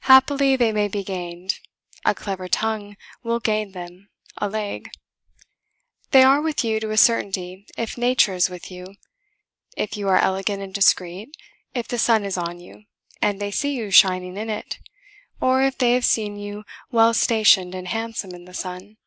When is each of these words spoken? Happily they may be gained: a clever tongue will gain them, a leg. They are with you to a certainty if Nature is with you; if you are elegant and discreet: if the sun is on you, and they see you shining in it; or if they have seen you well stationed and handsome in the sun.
Happily 0.00 0.54
they 0.54 0.70
may 0.70 0.86
be 0.86 1.02
gained: 1.02 1.60
a 2.04 2.14
clever 2.14 2.46
tongue 2.46 2.94
will 3.22 3.40
gain 3.40 3.72
them, 3.72 4.10
a 4.36 4.50
leg. 4.50 4.90
They 6.10 6.22
are 6.22 6.42
with 6.42 6.62
you 6.62 6.78
to 6.78 6.90
a 6.90 6.98
certainty 6.98 7.66
if 7.74 7.96
Nature 7.96 8.34
is 8.34 8.50
with 8.50 8.70
you; 8.70 8.96
if 9.74 9.96
you 9.96 10.08
are 10.10 10.18
elegant 10.18 10.62
and 10.62 10.74
discreet: 10.74 11.34
if 11.72 11.88
the 11.88 11.96
sun 11.96 12.22
is 12.26 12.36
on 12.36 12.60
you, 12.60 12.84
and 13.22 13.40
they 13.40 13.50
see 13.50 13.72
you 13.74 13.90
shining 13.90 14.36
in 14.36 14.50
it; 14.50 14.78
or 15.40 15.62
if 15.62 15.78
they 15.78 15.94
have 15.94 16.04
seen 16.04 16.36
you 16.36 16.64
well 16.90 17.14
stationed 17.14 17.74
and 17.74 17.88
handsome 17.88 18.34
in 18.34 18.44
the 18.44 18.52
sun. 18.52 18.98